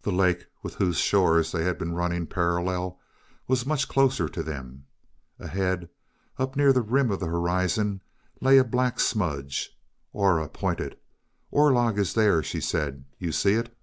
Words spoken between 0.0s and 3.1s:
The lake, with whose shore they had been running parallel,